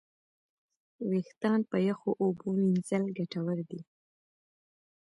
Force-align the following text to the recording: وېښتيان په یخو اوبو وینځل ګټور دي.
وېښتيان 1.09 1.61
په 1.69 1.77
یخو 1.87 2.11
اوبو 2.21 2.45
وینځل 2.57 3.03
ګټور 3.17 3.57
دي. 3.69 3.81